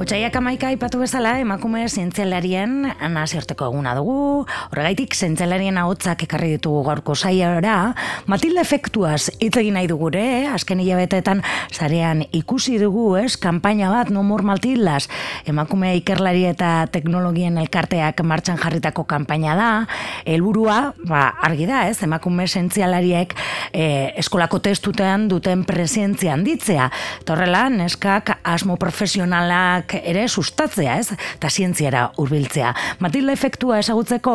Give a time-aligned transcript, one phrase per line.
[0.00, 7.12] Otsaiak amaika ipatu bezala emakume zientzialarien nazioarteko eguna dugu, horregaitik zientzialarien ahotsak ekarri ditugu gaurko
[7.12, 7.92] saiara,
[8.24, 14.22] Matilde efektuaz hitz egin nahi dugure, azken hilabetetan zarean ikusi dugu, ez, kanpaina bat no
[14.24, 15.10] more Matildas,
[15.44, 19.68] emakume ikerlari eta teknologien elkarteak martxan jarritako kanpaina da,
[20.24, 23.36] helburua, ba, argi da, ez, emakume zientzialariek
[23.74, 23.84] e,
[24.24, 26.88] eskolako testutean duten presentzia handitzea,
[27.28, 31.16] torrela, neskak asmo profesionalak ere sustatzea, ez?
[31.40, 32.72] Ta zientziara hurbiltzea.
[33.02, 34.34] Matilde efektua ezagutzeko,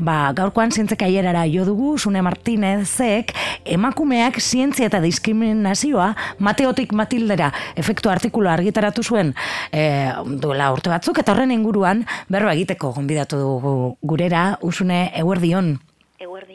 [0.00, 3.32] ba, gaurkoan zientzeka hierara jo dugu, Sune Martinezek,
[3.64, 9.34] emakumeak zientzia eta diskriminazioa Mateotik Matildera efektu artikulu argitaratu zuen
[9.72, 9.86] e,
[10.42, 15.76] duela urte batzuk, eta horren inguruan berro egiteko gonbidatu dugu gurera, Usune Eguerdion.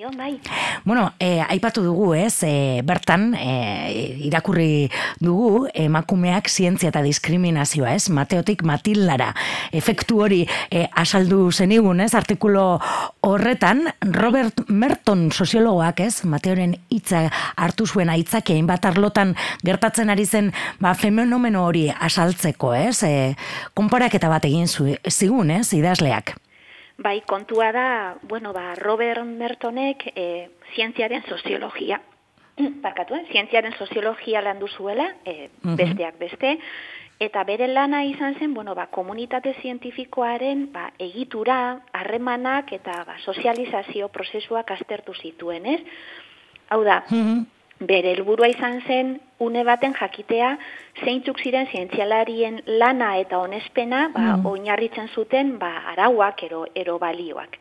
[0.07, 0.39] Eguerdion, bai.
[0.85, 8.09] Bueno, e, aipatu dugu, ez, e, bertan, e, irakurri dugu, emakumeak zientzia eta diskriminazioa, ez,
[8.09, 9.33] Mateotik Matillara,
[9.71, 12.79] efektu hori e, asaldu zenigun, ez, artikulo
[13.21, 20.53] horretan, Robert Merton soziologoak, ez, Mateoren hitza hartu zuen aitzakein bat arlotan gertatzen ari zen,
[20.79, 23.35] ba, fenomeno hori asaltzeko, ez, e,
[23.73, 26.37] konparak eta bat egin zu, zigun, ez, idazleak.
[26.97, 31.99] Bai, kontua da, bueno, ba, Robert Mertonek e, zientziaren soziologia,
[32.81, 33.25] parkatu, eh?
[33.31, 36.55] zientziaren soziologia lan duzuela, e, besteak beste,
[37.21, 44.09] eta bere lana izan zen, bueno, ba, komunitate zientifikoaren ba, egitura, harremanak eta ba, sozializazio
[44.09, 45.81] prozesuak aztertu zituen, ez?
[46.73, 47.03] Hau da,
[47.79, 50.55] bere helburua izan zen une baten jakitea
[51.03, 54.45] zeintzuk ziren zientzialarien lana eta onespena ba, mm.
[54.45, 57.59] oinarritzen zuten ba, arauak ero, ero balioak.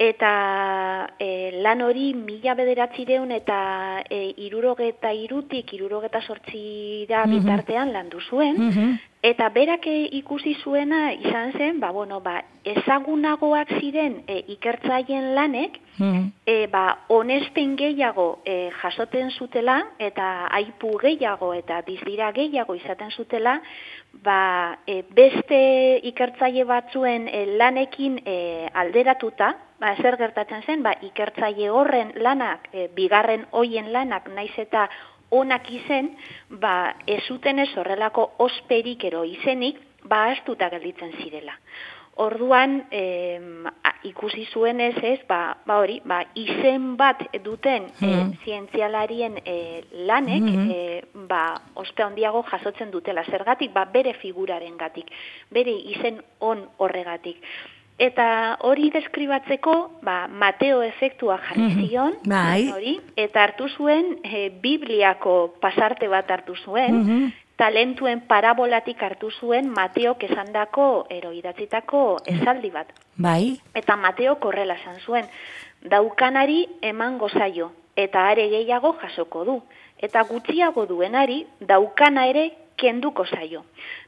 [0.00, 3.58] Eta e, lan hori mila bederatzireun eta
[4.08, 7.36] e, irurogeta irutik, irurogeta sortzira mm -hmm.
[7.36, 9.84] bitartean landu zuen, mm Eta berak
[10.16, 17.04] ikusi zuena izan zen, ba, bueno, ba, ezagunagoak ziren e, ikertzaien lanek, mm e, ba,
[17.08, 23.60] onespen gehiago e, jasoten zutela, eta aipu gehiago eta dizdira gehiago izaten zutela,
[24.24, 31.70] ba, e, beste ikertzaile batzuen e, lanekin e, alderatuta, ba, zer gertatzen zen, ba, ikertzaile
[31.70, 34.88] horren lanak, e, bigarren hoien lanak, naiz eta
[35.30, 36.14] onak izen,
[36.62, 41.56] ba, ez zuten ez horrelako osperik ero izenik, ba, astuta gelditzen zirela.
[42.20, 43.40] Orduan, eh,
[44.04, 49.56] ikusi zuen ez ez, ba, ba hori, ba, izen bat duten mm zientzialarien e,
[50.08, 53.24] lanek, mm e, ba, ospe handiago jasotzen dutela.
[53.24, 55.12] Zergatik, ba, bere figuraren gatik,
[55.50, 57.44] bere izen on horregatik.
[58.00, 59.74] Eta hori deskribatzeko,
[60.06, 61.84] ba, Mateo efektua jarri mhm.
[61.84, 62.70] zion, bai.
[62.72, 67.30] hori, eta hartu zuen, e, Bibliako pasarte bat hartu zuen, mm
[67.60, 72.00] talentuen parabolatik hartu zuen Mateo kesandako eroidatzitako
[72.32, 72.88] esaldi bat.
[73.20, 73.58] Bai.
[73.76, 75.28] Eta Mateo korrela esan zuen,
[75.92, 76.62] daukanari
[76.92, 79.58] eman gozaio, eta are gehiago jasoko du.
[80.00, 82.46] Eta gutxiago duenari, daukana ere
[82.80, 83.64] kenduko zaio.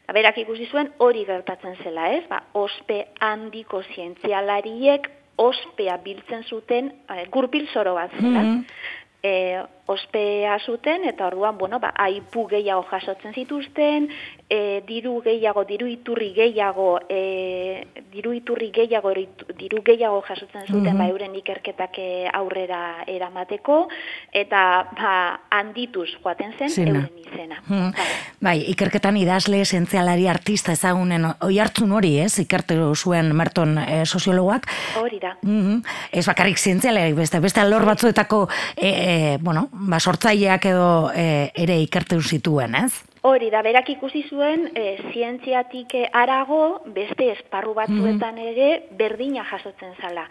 [0.06, 2.24] Ba, berak ikusi zuen hori gertatzen zela, ez?
[2.30, 5.10] Ba, ospe handiko zientzialariek
[5.42, 8.42] ospea biltzen zuten e, gurpil zoro bat zela.
[8.42, 8.64] Mm
[9.86, 14.08] ospea zuten eta orduan bueno ba aipu gehiago jasotzen zituzten
[14.48, 19.12] e, diru gehiago diru iturri gehiago e, diru iturri gehiago
[19.58, 21.10] diru gehiago jasotzen zuten ba mhm.
[21.10, 23.88] euren ikerketak e, aurrera eramateko
[24.32, 24.62] eta
[24.94, 26.94] ba handituz joaten zen Zina.
[26.94, 27.60] euren izena.
[27.66, 28.06] Mm bai.
[28.40, 32.38] bai ikerketan idazle esentzialari artista ezagunen oi hartzun hori ez?
[32.38, 34.70] Ikertu zuen Merton e, soziologoak.
[35.02, 35.36] Hori da.
[35.42, 35.82] Mm
[36.12, 41.80] ez bakarrik zientzialari beste beste alor batzuetako e, e, bueno ba, sortzaileak edo e, ere
[41.82, 43.02] ikertu zituen, ez?
[43.22, 48.68] Hori, da berak ikusi zuen, e, zientziatik arago, beste esparru batzuetan mm ere,
[48.98, 50.26] berdina jasotzen zala.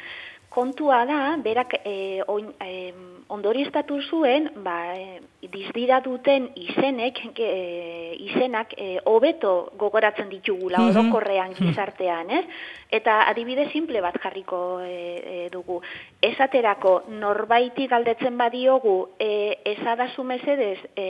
[0.52, 2.92] Kontua da, berak e, oin, e,
[3.32, 8.76] ondoriestatu zuen, ba, e, dizdira duten izenek, e, izenak,
[9.10, 11.00] hobeto gogoratzen ditugula, mm -hmm.
[11.00, 12.46] orokorrean gizartean, ez?
[12.92, 15.80] Eta adibide simple bat jarriko e, dugu.
[16.22, 21.06] Esaterako, norbaiti galdetzen badiogu, e, esadazu mesedez, e,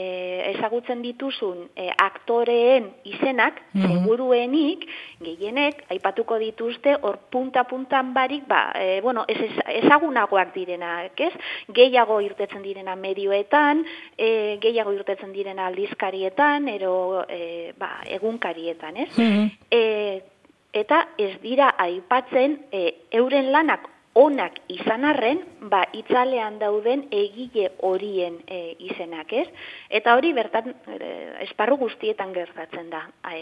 [0.54, 3.88] ezagutzen dituzun e, aktoreen izenak, mm -hmm.
[3.88, 4.86] seguruenik,
[5.20, 9.50] gehienek, aipatuko dituzte, hor punta-puntan barik, ba, e, bueno, ez
[9.82, 11.32] ezagunagoak direnak, ez?
[11.68, 13.84] Gehiago irtetzen direna medioetan,
[14.16, 19.10] e, gehiago irtetzen direna aldizkarietan, ero e, ba, egunkarietan, ez?
[19.16, 20.28] Mm
[20.72, 22.82] eta ez dira aipatzen e,
[23.12, 25.40] euren lanak onak izan arren,
[25.72, 29.46] ba, itzalean dauden egile horien e, izenak, ez?
[29.88, 31.12] Eta hori bertan e,
[31.46, 33.40] esparru guztietan gertatzen da, e,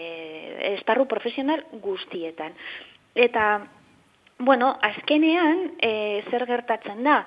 [0.76, 2.54] esparru profesional guztietan.
[3.18, 3.46] Eta,
[4.38, 7.24] bueno, azkenean, e, zer gertatzen da,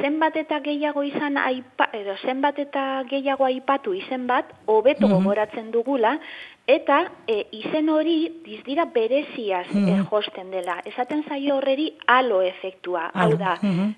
[0.00, 5.70] zenbat eta gehiago izan aipa, edo zenbat eta gehiago aipatu izen bat, hobeto mm gogoratzen
[5.70, 6.18] dugula,
[6.66, 10.06] Eta e, izen hori dizdira bereziaz mm -hmm.
[10.10, 10.80] josten dela.
[10.84, 13.10] Esaten zaio horreri alo efektua.
[13.14, 13.94] Hau da, mm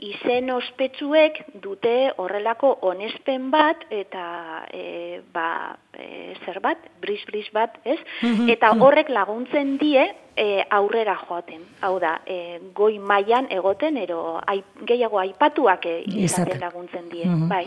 [0.00, 7.98] izen ospetsuek dute horrelako onespen bat eta e, ba, e, zer bat, bris-bris bat, ez?
[8.22, 8.82] Mhm, eta mhm.
[8.82, 10.00] horrek laguntzen die
[10.36, 11.62] e, aurrera joaten.
[11.84, 17.26] Hau da, e, goi mailan egoten, ero ai, gehiago aipatuak e, izaten laguntzen die.
[17.26, 17.48] Mm -hmm.
[17.48, 17.66] bai.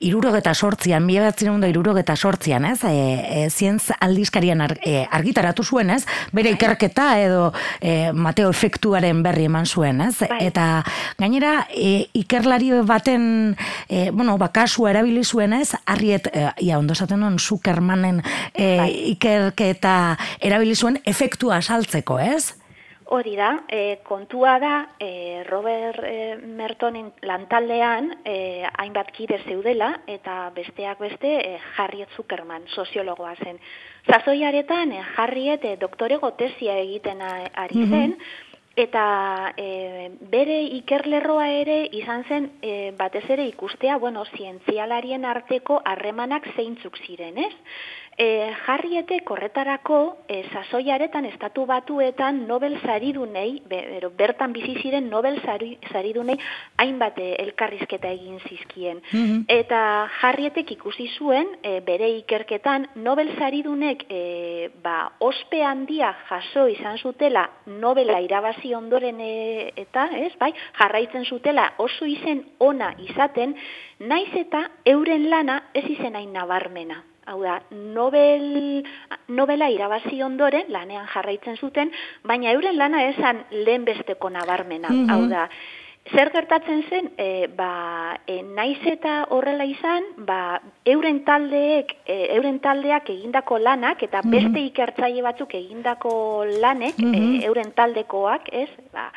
[0.00, 2.84] Irurogeta sortzian, mila bat zinunda irurogeta sortzian, ez?
[2.94, 6.04] E, e, zientz aldizkarian e, argitaratu zuen, ez?
[6.32, 6.58] Bere bai.
[6.58, 10.16] ikerketa edo e, Mateo efektuaren berri eman zuen, ez?
[10.22, 10.40] Bai.
[10.46, 10.68] Eta
[11.18, 13.56] gainera e, ikerlari baten
[13.88, 15.74] e, bueno, bakasua erabili zuen, ez?
[15.84, 18.22] Arriet, e, ia ondo zaten non, Zuckermanen
[18.54, 18.90] e, bai.
[19.14, 19.96] ikerketa
[20.40, 22.54] erabili zuen efektua saltzeko, ez?
[23.14, 30.50] Hori da, e, kontua da, e, Robert e, Mertonen lantaldean e, hainbat kide zeudela, eta
[30.56, 33.60] besteak beste e, Harriet Zuckerman, soziologoa zen.
[34.10, 38.18] Zazoiaretan, e, Harriet e, doktore gotezia egiten ari zen,
[38.74, 46.48] eta e, bere ikerlerroa ere izan zen e, batez ere ikustea, bueno, zientzialarien arteko harremanak
[46.56, 47.52] zeintzuk ziren, ez?
[48.16, 56.36] E, jarriete korretarako e, sasoiaretan estatu batuetan Nobel saridunei, bero, bertan bizi ziren Nobel saridunei
[56.78, 59.02] hainbat e, elkarrizketa egin zizkien.
[59.12, 59.44] Mhm.
[59.48, 59.80] Eta
[60.20, 67.48] jarrietek ikusi zuen e, bere ikerketan Nobel saridunek e, ba, ospe handia jaso izan zutela
[67.66, 73.56] Nobela irabazi ondoren e, eta, ez, bai, jarraitzen zutela oso izen ona izaten,
[73.98, 77.02] naiz eta euren lana ez izen hain nabarmena.
[77.26, 78.84] Hau da, Nobel,
[79.28, 81.92] Nobela irabazi ondoren, lanean jarraitzen zuten,
[82.24, 84.90] baina euren lana esan lehen besteko nabarmena.
[84.92, 85.48] Mm Hau da,
[86.12, 92.60] zer gertatzen zen, e, ba, e, naiz eta horrela izan, ba, euren taldeek, e, euren
[92.60, 94.34] taldeak egindako lanak, eta mhm.
[94.36, 97.40] beste ikertzaile batzuk egindako lanek, e, mhm.
[97.48, 99.08] euren taldekoak, ez, ba,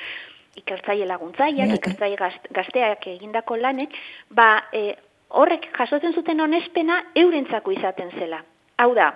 [0.58, 3.94] ikertzaile laguntzaileak, ikertzaile gazteak egindako lanek,
[4.32, 4.96] ba, e,
[5.30, 8.44] horrek jasotzen zuten onespena eurentzako izaten zela.
[8.78, 9.14] Hau da,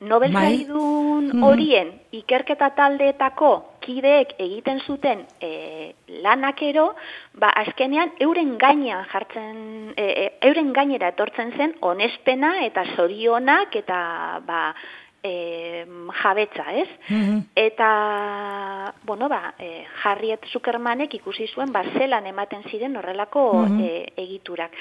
[0.00, 0.64] Nobel bai.
[0.64, 1.42] mm-hmm.
[1.44, 3.50] horien ikerketa taldeetako
[3.84, 5.92] kideek egiten zuten e,
[6.24, 6.94] lanakero,
[7.36, 14.00] ba, azkenean euren gainean jartzen, e, e, euren gainera etortzen zen onespena eta zorionak eta
[14.46, 14.62] ba,
[15.22, 15.84] e,
[16.22, 16.88] jabetza, ez?
[17.10, 17.44] Mm-hmm.
[17.66, 17.92] Eta,
[19.04, 23.88] bueno, ba, e, Harriet Zuckermanek ikusi zuen, ba, zelan ematen ziren horrelako mm
[24.20, 24.72] egiturak.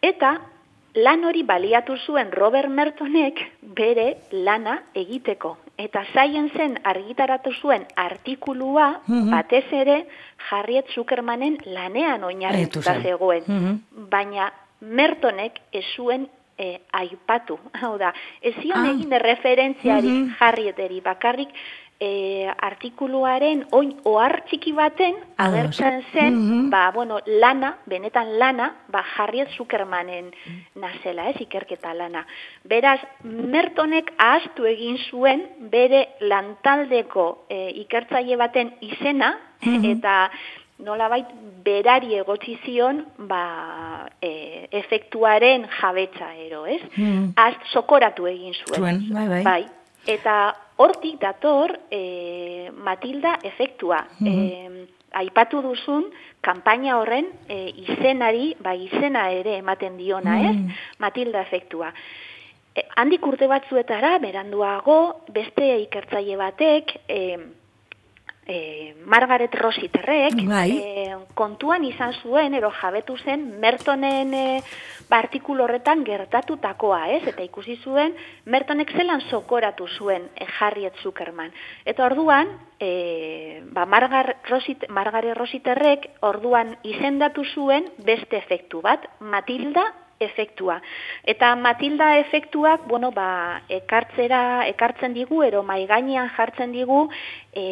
[0.00, 0.38] Eta
[0.94, 3.40] lan hori baliatu zuen Robert Mertonek
[3.76, 5.56] bere lana egiteko.
[5.80, 10.04] Eta zaien zen argitaratu zuen artikulua mm batez ere
[10.50, 13.44] Harriet Zuckermanen lanean oinarrituta zegoen.
[13.46, 14.50] Mm Baina
[14.80, 16.26] Mertonek ez zuen
[16.58, 17.58] e, aipatu.
[17.80, 18.12] Hau da,
[18.42, 18.90] ez zion ah.
[18.90, 21.54] egin referentziari mm Harrieteri bakarrik
[22.00, 29.02] e, artikuluaren oin ohar txiki baten agertzen zen, mm ba, bueno, lana, benetan lana, ba,
[29.16, 30.30] Harriet Zuckermanen
[30.78, 32.24] nazela, ez, ikerketa lana.
[32.64, 39.34] Beraz, Mertonek ahaztu egin zuen bere lantaldeko e, ikertzaile baten izena,
[39.66, 40.30] eta
[40.80, 41.28] nolabait
[41.64, 46.80] berari egotzi zion ba, e, efektuaren jabetza ero, ez?
[46.96, 47.34] Mm
[47.72, 49.04] sokoratu egin zuen.
[49.12, 49.42] bai, bai.
[49.44, 49.79] bai.
[50.08, 54.04] Eta hortik dator e, Matilda efektua.
[54.20, 56.04] Mm aipatu duzun,
[56.44, 60.56] kanpaina horren e, izenari, ba izena ere ematen diona, ez?
[60.56, 60.76] Mm.
[61.02, 61.90] Matilda efektua.
[62.74, 65.00] E, handik urte batzuetara, beranduago,
[65.34, 67.20] beste ikertzaile batek, e,
[68.50, 70.70] e, Margaret Rositerrek bai.
[70.74, 74.44] e, kontuan izan zuen, ero jabetu zen, Mertonen e,
[75.10, 77.22] artikulu horretan gertatutakoa, ez?
[77.30, 78.16] Eta ikusi zuen,
[78.50, 81.54] Mertonek zelan sokoratu zuen e, Harriet Zuckerman.
[81.84, 89.86] Eta orduan, e, ba, Margaret, Rosit, Margaret Rositerrek orduan izendatu zuen beste efektu bat, Matilda
[90.20, 90.80] efektua.
[91.24, 97.06] Eta Matilda efektuak, bueno, ba, ekartzera, ekartzen digu, ero maigainean jartzen digu,
[97.56, 97.64] e,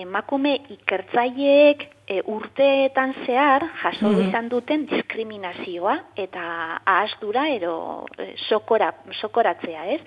[0.00, 6.42] emakume ikertzaileek e, urteetan zehar jaso mm izan duten diskriminazioa eta
[6.84, 7.74] ahazdura ero
[8.18, 10.00] e, sokora, sokoratzea, ez?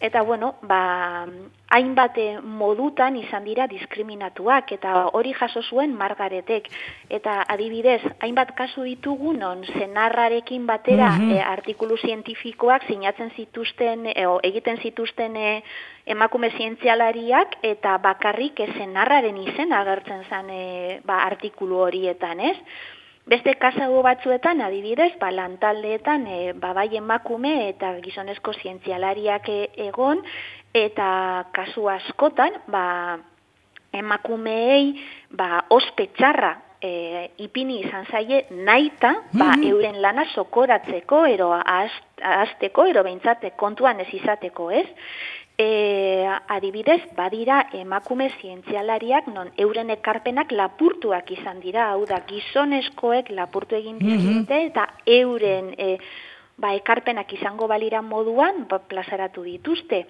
[0.00, 1.24] Eta, bueno, ba,
[1.72, 6.68] hainbat modutan izan dira diskriminatuak, eta hori jaso zuen margaretek.
[7.08, 14.78] Eta adibidez, hainbat kasu ditugu, non zenarrarekin batera mm artikulu zientifikoak sinatzen zituzten, e, egiten
[14.82, 15.62] zituzten e,
[16.06, 22.56] emakume zientzialariak, eta bakarrik zenarraren izen agertzen zen e, ba, artikulu horietan, ez?
[23.26, 29.56] Beste kasago batzuetan, adibidez, ba, lantaldeetan, e, ba, bai emakume eta gizonezko zientzialariak e,
[29.88, 30.20] egon,
[30.70, 31.08] eta
[31.56, 32.84] kasu askotan, ba,
[33.98, 34.92] emakumeei,
[35.34, 36.92] ba, ospetxarra e,
[37.42, 39.70] ipini izan zaie naita, ba, mm-hmm.
[39.72, 44.86] euren lana sokoratzeko, ero azteko, ero behintzate kontuan ez izateko, ez?
[45.58, 53.78] E, adibidez, badira emakume zientzialariak non euren ekarpenak lapurtuak izan dira, hau da gizonezkoek lapurtu
[53.78, 55.96] egin mm eta euren e,
[56.60, 60.04] ba, ekarpenak izango balira moduan ba, plazaratu dituzte.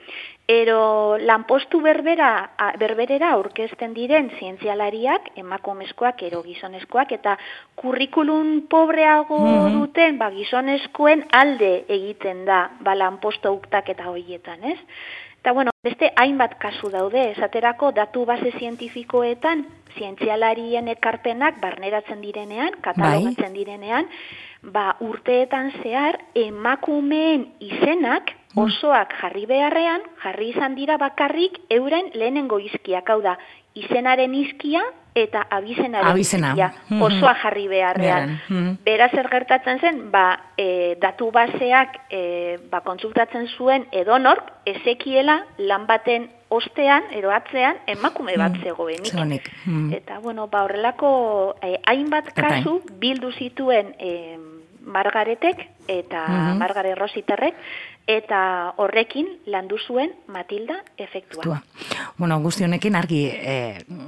[0.46, 7.34] Ero lanpostu berbera, berberera aurkezten diren zientzialariak, emakumezkoak, ero gizonezkoak, eta
[7.74, 14.78] kurrikulun pobreago mm duten ba, gizonezkoen alde egiten da ba, lanpostu uktak eta hoietan, ez?
[15.40, 19.66] Eta bueno, beste hainbat kasu daude, esaterako datu base zientifikoetan,
[19.98, 23.58] zientzialarien ekarpenak barneratzen direnean, katalogatzen bai.
[23.58, 24.08] direnean,
[24.62, 28.60] ba urteetan zehar emakumeen izenak mm.
[28.66, 33.36] osoak jarri beharrean, jarri izan dira bakarrik euren lehenengo izkiak, hau da,
[33.74, 34.82] izenaren izkia
[35.16, 36.52] eta abizenaren Abizena.
[36.52, 37.02] izkia, mm-hmm.
[37.02, 38.36] osoa jarri beharrean.
[38.48, 40.24] Mm Beraz zer gertatzen zen, ba,
[40.58, 42.20] e, datu baseak e,
[42.70, 48.62] ba, kontsultatzen zuen edonork, ezekiela lan baten ostean, eroatzean, emakume bat mm.
[48.62, 49.50] zegoenik.
[49.64, 49.92] Mm.
[49.96, 54.12] Eta, bueno, ba, horrelako e, hainbat kasu bildu zituen e,
[54.86, 56.58] Margaretek eta mm -hmm.
[56.58, 57.54] Margare Rositerrek
[58.06, 61.42] eta horrekin landu zuen Matilda efektua.
[61.42, 61.58] Tua.
[62.18, 63.56] Bueno, guzti honekin argi e,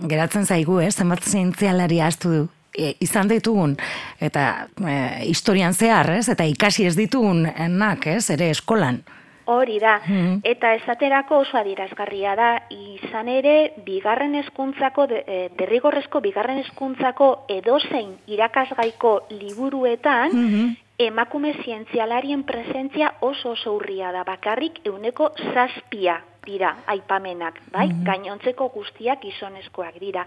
[0.08, 2.46] geratzen zaigu, eh, zenbat zientzialari astu du
[2.78, 3.76] e, izan ditugun
[4.20, 6.28] eta e, historian zehar, ez?
[6.28, 8.30] Eta ikasi ez ditugun enak, ez?
[8.30, 9.02] Ere eskolan.
[9.48, 10.42] Hori da, mm-hmm.
[10.44, 19.14] eta esaterako oso adirazgarria da, izan ere, bigarren eskuntzako, e, derrigorrezko bigarren eskuntzako edozein irakasgaiko
[19.32, 27.88] liburuetan, mm-hmm emakume zientzialarien presentzia oso oso urria da, bakarrik euneko zazpia dira aipamenak, bai?
[27.88, 28.04] Mm -hmm.
[28.04, 30.26] Gainontzeko guztiak izonezkoak dira.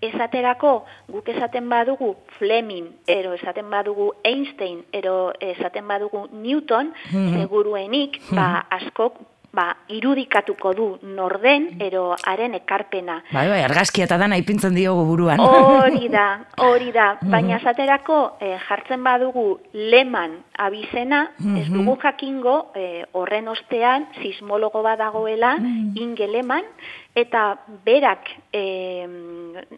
[0.00, 8.20] Esaterako, guk esaten badugu Fleming, ero esaten badugu Einstein, ero esaten badugu Newton, mm seguruenik,
[8.30, 8.66] ba, mhm.
[8.70, 9.18] askok
[9.52, 13.18] ba, irudikatuko du norden, ero haren ekarpena.
[13.32, 15.40] Bai, bai, argazkia eta dana ipintzen diogu buruan.
[15.42, 16.28] Hori da,
[16.58, 17.10] hori da.
[17.20, 17.30] Mhm.
[17.30, 21.74] Baina zaterako eh, jartzen badugu leman abizena, ez mhm.
[21.74, 26.64] dugu jakingo eh, horren ostean sismologo badagoela mm inge leman,
[27.14, 29.08] eta berak e,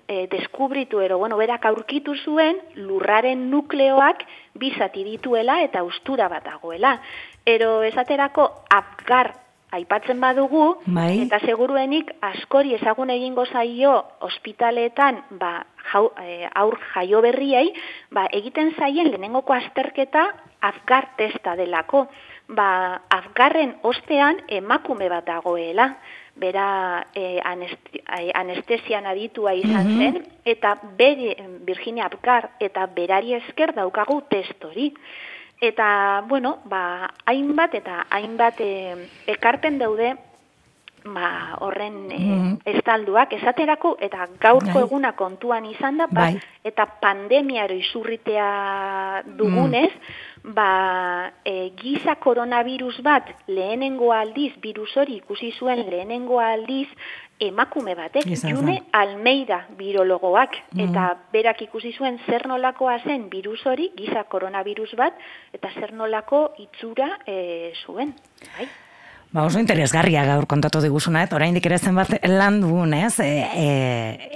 [0.06, 4.24] e, deskubritu ero, bueno, berak aurkitu zuen lurraren nukleoak
[4.54, 6.98] bizati dituela eta ustura bat dagoela.
[7.46, 9.32] Ero esaterako apgar
[9.72, 11.22] aipatzen badugu, bai.
[11.24, 13.94] eta seguruenik askori ezagun egingo zaio
[14.28, 15.52] ospitaletan ba,
[15.92, 17.72] jau, e, aur jaio berriei,
[18.10, 20.28] ba, egiten zaien lehenengoko azterketa
[20.60, 22.06] afgar testa delako.
[22.52, 25.94] Ba, afgarren ostean emakume bat dagoela,
[26.36, 29.98] bera e, anestesian aditua izan mhm.
[30.00, 34.92] zen, eta bere, Virginia Afgar, eta berari esker daukagu testori.
[35.62, 38.72] Eta, bueno, ba, hainbat eta hainbat e,
[39.30, 40.16] ekarpen daude
[41.04, 42.18] ba, horren e,
[42.74, 44.82] estalduak, esaterako eta gaurko bai.
[44.82, 46.40] eguna kontuan izan da, ba, bai.
[46.66, 50.54] eta pandemiaro izurritea dugunez, mm.
[50.54, 56.88] ba, e, giza koronavirus bat lehenengo aldiz, virus hori ikusi zuen lehenengo aldiz,
[57.40, 60.84] emakume batek, June Almeida birologoak, mm.
[60.86, 65.18] eta berak ikusi zuen zer nolakoa zen virus hori, giza koronavirus bat,
[65.52, 68.14] eta zer nolako itzura e, zuen.
[68.52, 68.68] Bai?
[69.32, 73.14] Ba, oso interesgarria gaur kontatu diguzuna, eta oraindik ere zenbat lan dugun, ez?
[73.24, 73.68] E, e,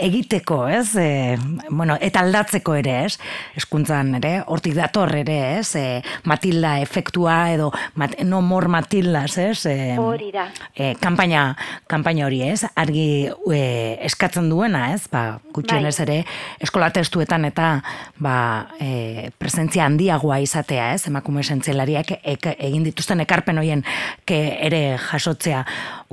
[0.07, 0.95] egiteko, ez?
[0.97, 1.37] E,
[1.69, 3.19] bueno, eta aldatzeko ere, ez?
[3.61, 5.75] Eskuntzan ere, hortik dator ere, ez?
[5.77, 7.67] E, Matilda efektua edo
[8.01, 9.67] mat, no mor Matildas, ez?
[9.69, 10.47] E, hori da.
[10.73, 11.51] E, kampaina,
[11.93, 12.63] kampaina hori, ez?
[12.73, 13.61] Argi e,
[14.09, 15.03] eskatzen duena, ez?
[15.13, 16.07] Ba, gutxien ez bai.
[16.07, 16.19] ere,
[16.65, 17.69] eskola testuetan eta
[18.17, 18.39] ba,
[18.81, 21.05] e, presentzia handiagoa izatea, ez?
[21.13, 23.85] Emakume esentzialariak egin dituzten ekarpen horien
[24.25, 25.65] ere e, jasotzea.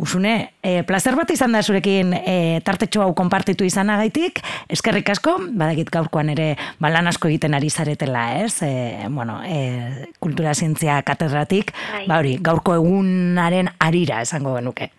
[0.01, 4.41] Usune, e, plazer bat izan da zurekin e, tartetxo hau konpartitu izanagaitik,
[4.73, 8.57] eskerrik asko, badakit gaurkoan ere balan asko egiten ari zaretela, ez?
[8.65, 12.03] E, bueno, e, kultura zientzia katedratik, bai.
[12.09, 14.91] ba hori, gaurko egunaren arira esango genuke.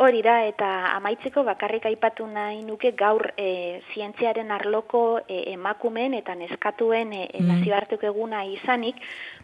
[0.00, 6.32] Hori da, eta amaitzeko bakarrik aipatu nahi nuke gaur e, zientziaren arloko e, emakumen eta
[6.38, 7.98] neskatuen e, e, mm.
[8.08, 8.96] eguna izanik,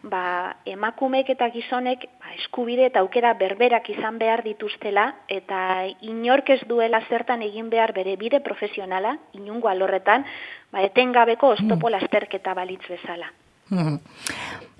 [0.02, 6.62] ba, emakumek eta gizonek ba, eskubide eta aukera berberak izan behar dituztela, eta inork ez
[6.64, 10.24] duela zertan egin behar bere bide profesionala, inungo alorretan,
[10.72, 11.92] ba, etengabeko oztopo mm.
[11.98, 13.28] lasterketa balitz bezala.
[13.68, 14.00] Mm.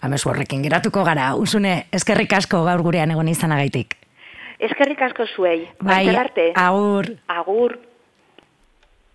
[0.00, 4.05] Hamezu horrekin geratuko gara, usune, eskerrik asko gaur gurean egon izanagaitik.
[4.58, 5.68] Eskerrik asko zuei.
[5.82, 6.06] Bai,
[6.54, 7.10] agur.
[7.28, 7.78] Agur.